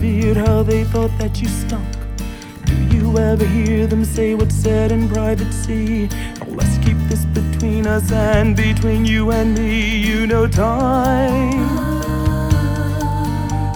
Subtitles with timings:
[0.00, 1.86] Revered, how they thought that you stunk.
[2.64, 6.08] Do you ever hear them say what's said in privacy?
[6.42, 9.98] Oh, let's keep this between us and between you and me.
[9.98, 11.62] You know, time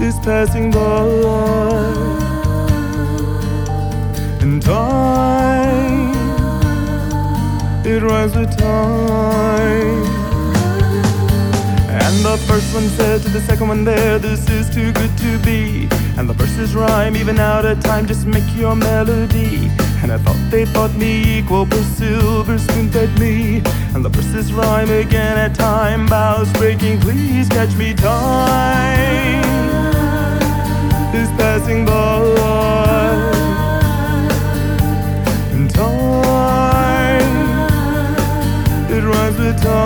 [0.01, 1.07] is passing by,
[4.41, 6.13] and time
[7.85, 10.05] it runs with time.
[11.89, 15.39] And the first one said to the second one there, this is too good to
[15.39, 15.92] be.
[16.55, 19.71] Verses rhyme even out of time, just make your melody.
[20.03, 23.63] And I thought they thought me equal, but silver spoon fed me.
[23.95, 29.43] And the verses rhyme again at time, bows breaking, please catch me time.
[31.15, 32.21] Is passing by.
[35.53, 37.33] And time,
[38.91, 39.81] it runs with time.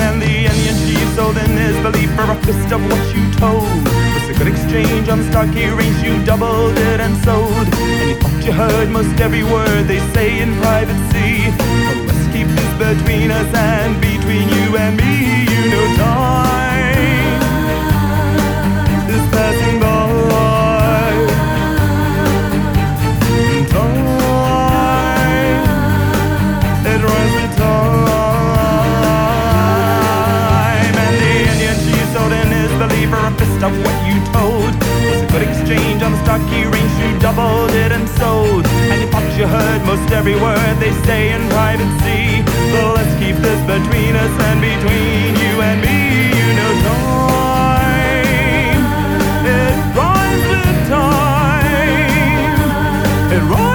[0.00, 3.82] And the onion sheaves, so then is belief for a fist of what you told.
[4.14, 7.66] Was a good exchange on stock earrings, you doubled it and sold.
[7.74, 11.50] And you thought you heard most every word they say in privacy.
[11.86, 15.14] But let's keep this between us and between you and me.
[15.54, 16.71] You know, time
[36.32, 38.66] stock range, you doubled it and sold.
[38.66, 42.42] And you thought you heard most every word they say in privacy.
[42.72, 46.32] But let's keep this between us and between you and me.
[46.38, 48.24] You know, time,
[49.44, 52.56] it rhymes with time.
[53.34, 53.71] It rhymes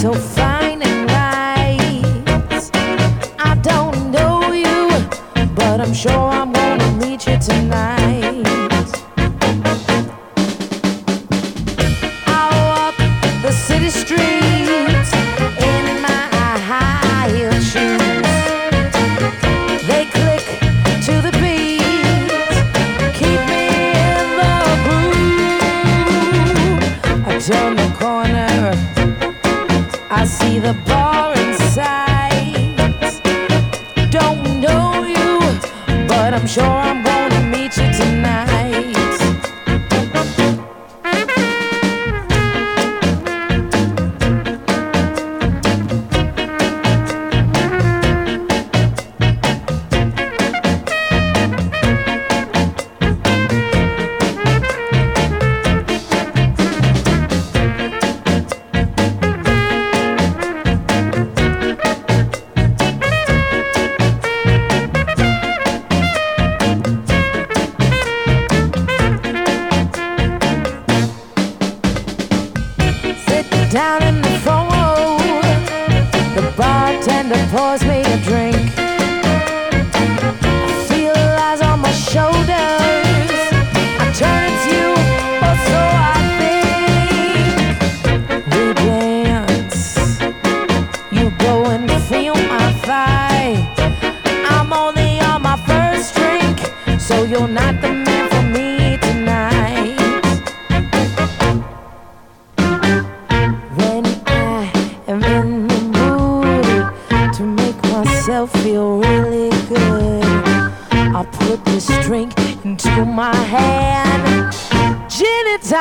[0.00, 0.49] sure I'm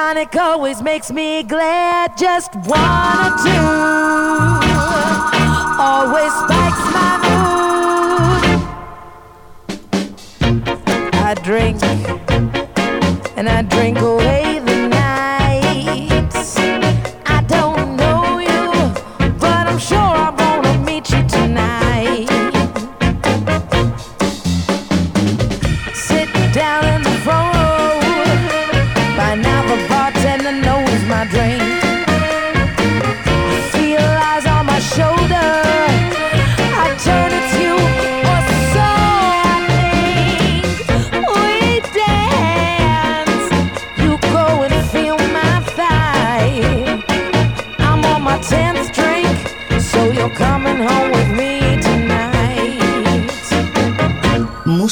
[0.09, 2.17] tonic always makes me glad.
[2.17, 2.79] Just one
[3.25, 3.67] or two
[5.79, 8.43] always spikes my mood.
[11.13, 11.77] I drink
[13.37, 14.48] and I drink away.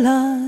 [0.00, 0.39] love.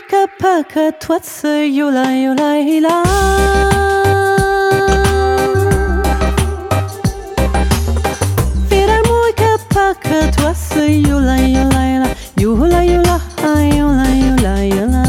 [0.00, 2.96] Pika paka twatsa yula yula yula
[8.68, 12.10] Vira muika paka twatsa yula yula yula
[12.42, 13.16] Yula yula
[13.76, 15.04] yula yula yula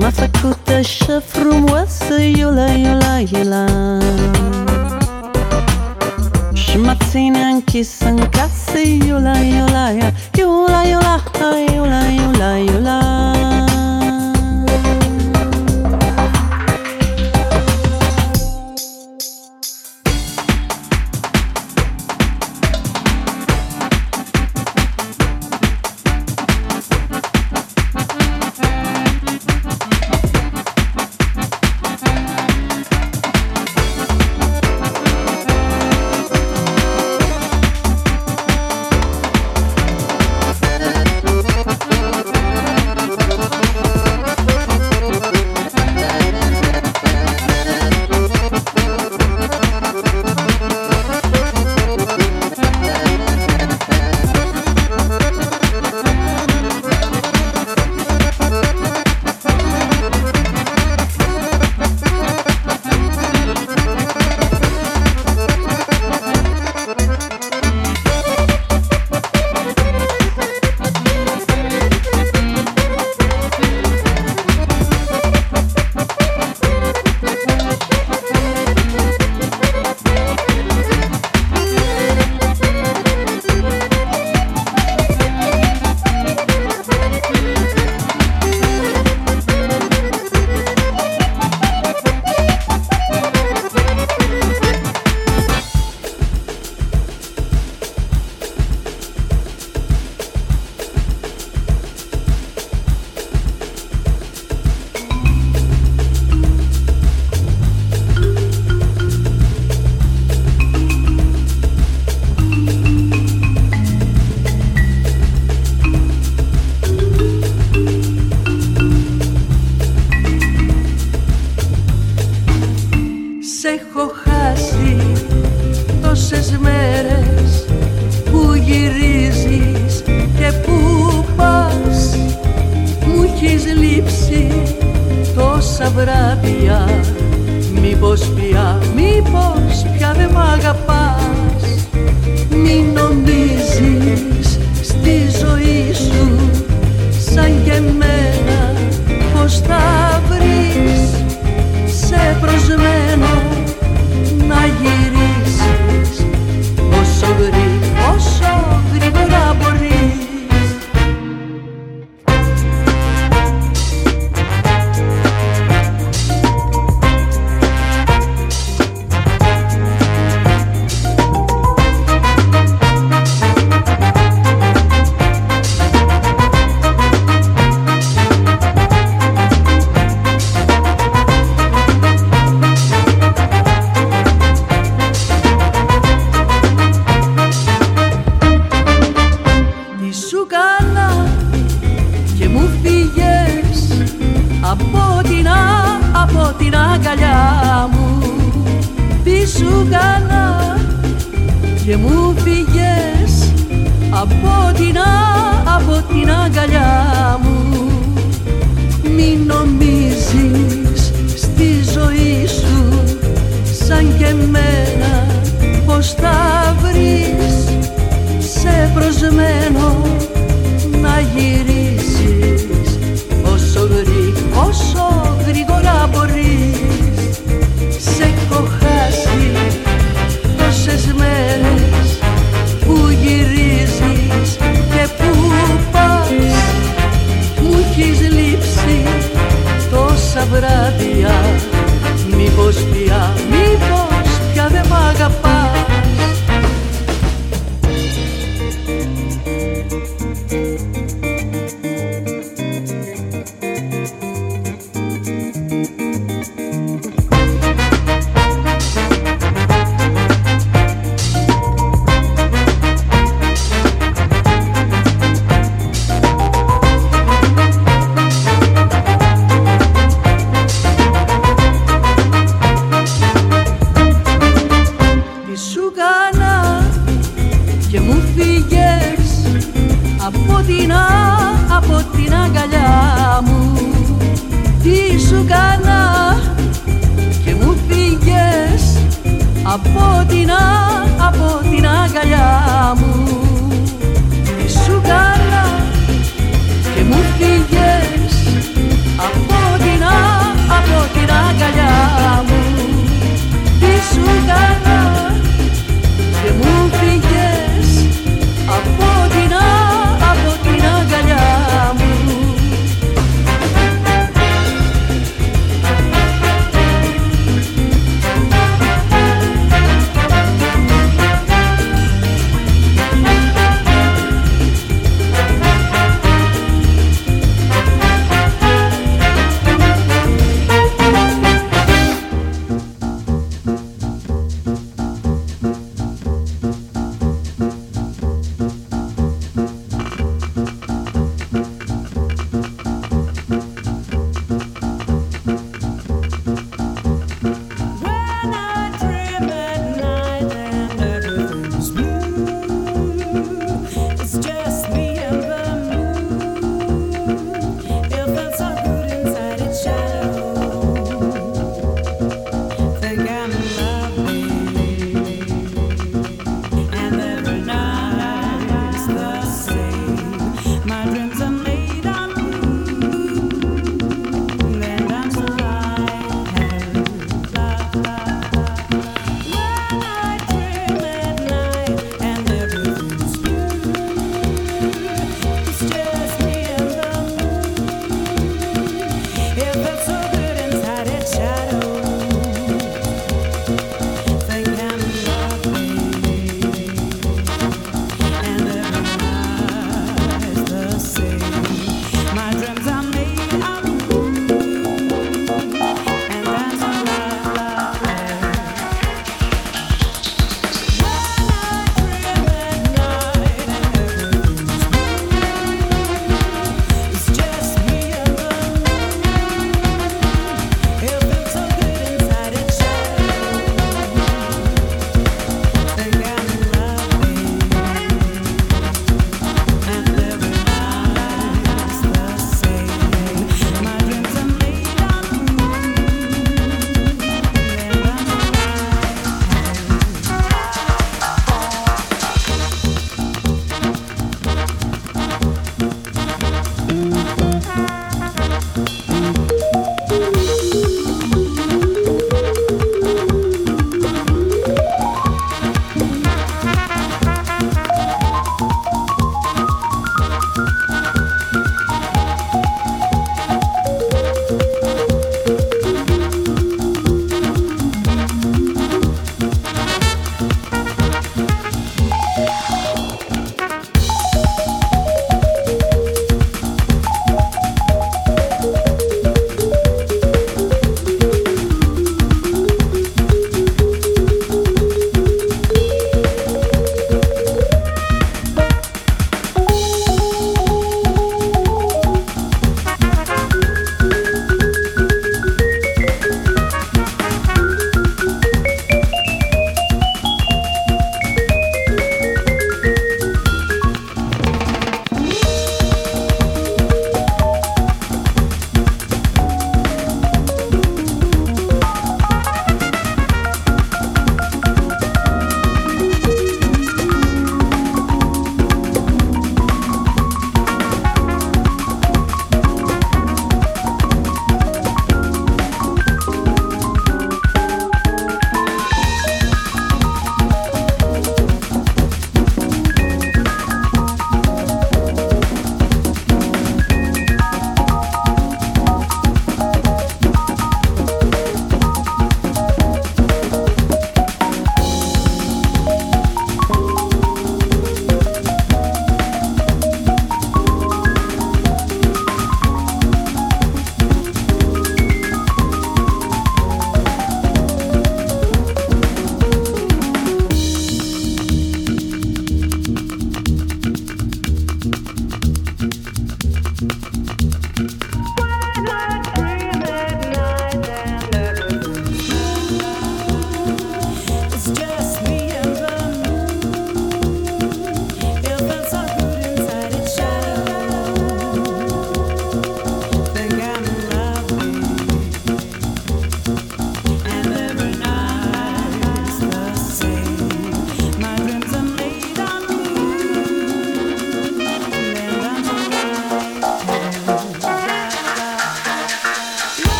[0.00, 3.62] Masakuta shafrum watsa yula yula yula
[6.80, 13.69] Stamattina anche s'ancassi, iula iula iula iula iula iula iula iula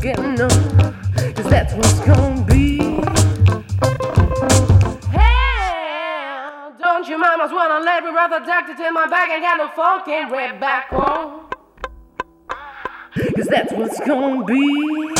[0.00, 0.34] getting
[1.34, 2.78] cause that's what's gonna be.
[5.10, 8.10] Hell, don't mamas wanna let me
[8.94, 9.42] my back and
[10.30, 10.88] red back?
[10.90, 11.42] Cause
[13.48, 15.19] that's what's gonna be.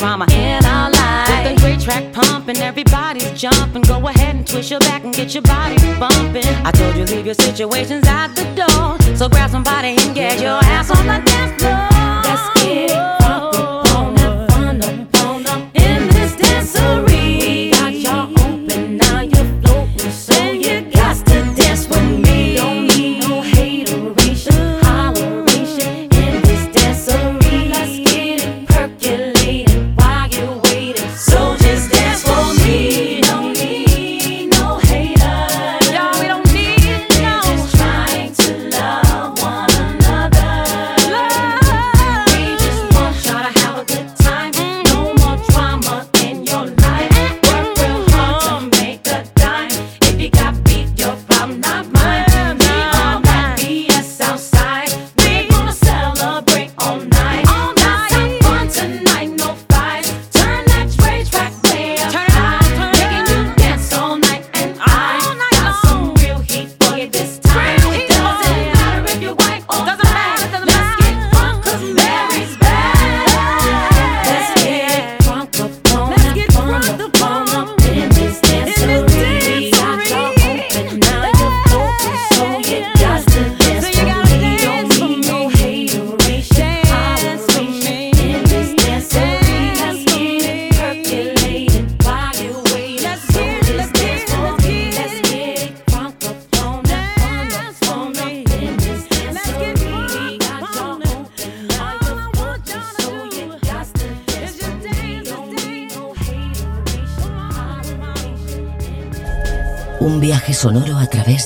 [0.00, 3.82] drama in our life, With a great track pumping, everybody's jumping.
[3.82, 6.46] Go ahead and twist your back and get your body bumping.
[6.64, 10.59] I told you leave your situations out the door, so grab somebody and get your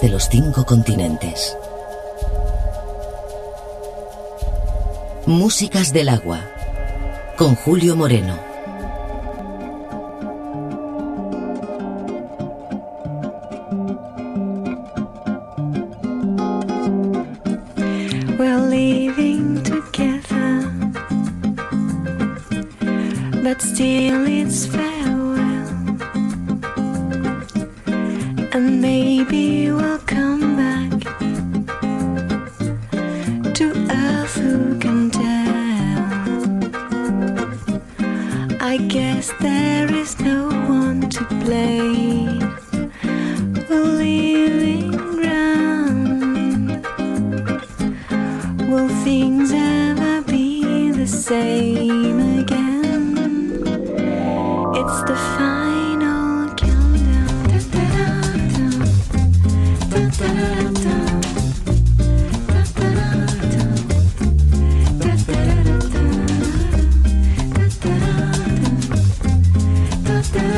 [0.05, 1.57] de los cinco continentes.
[5.25, 6.43] Músicas del agua,
[7.39, 8.54] con Julio Moreno.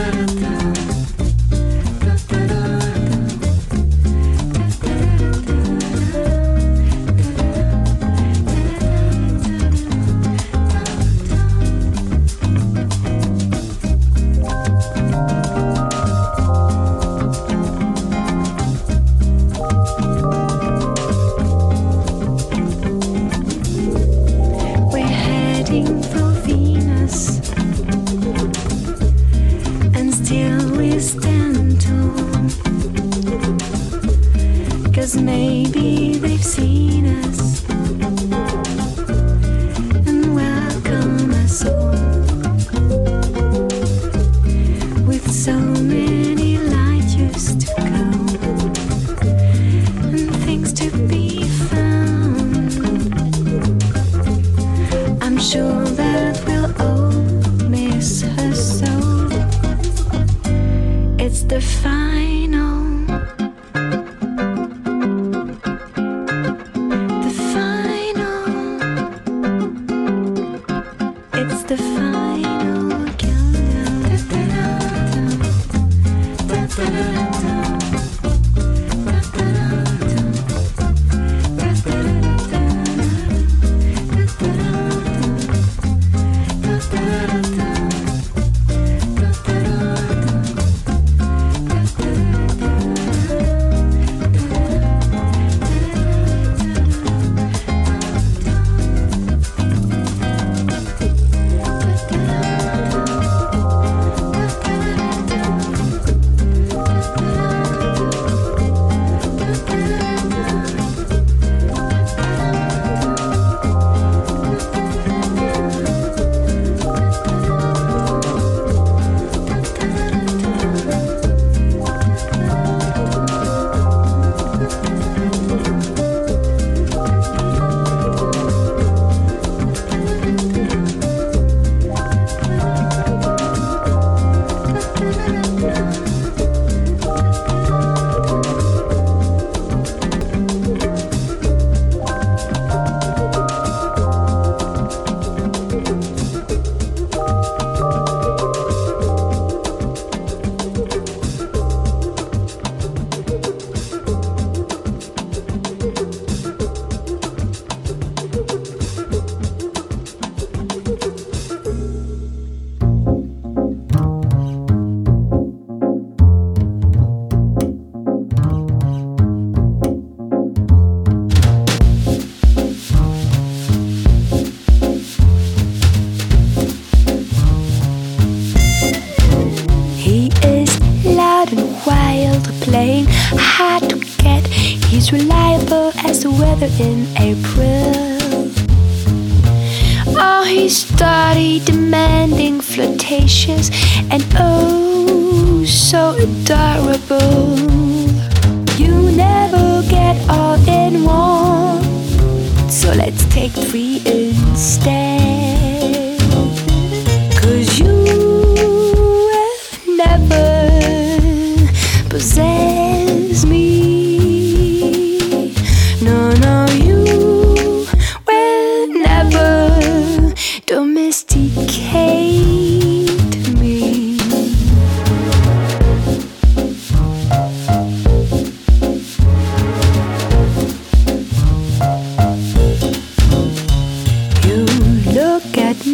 [0.07, 0.56] America.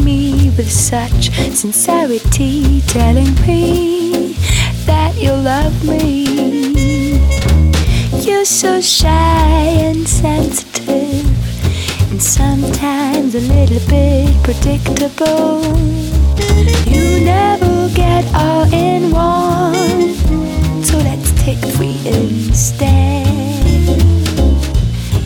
[0.04, 4.34] me with such sincerity, telling me
[4.86, 7.18] that you love me.
[8.22, 11.26] You're so shy and sensitive,
[12.10, 15.62] and sometimes a little bit predictable.
[16.86, 20.14] You never get all in one,
[20.84, 23.26] so let's take three instead.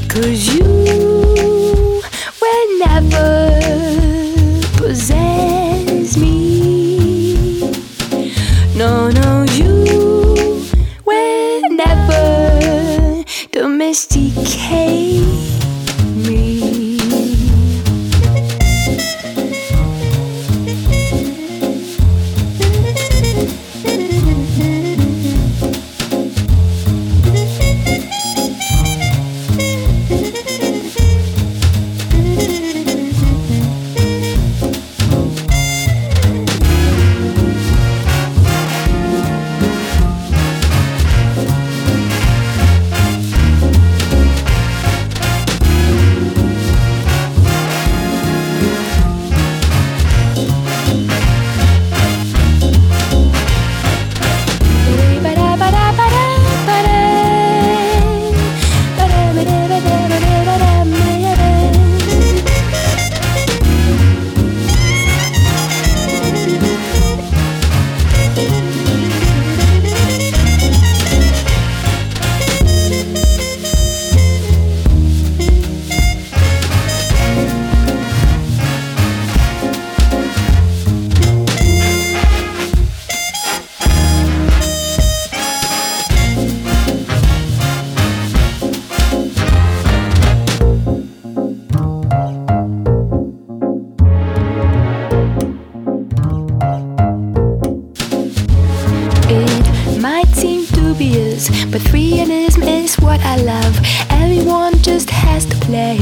[0.08, 1.25] Cause you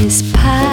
[0.05, 0.64] his path.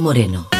[0.00, 0.57] Moreno.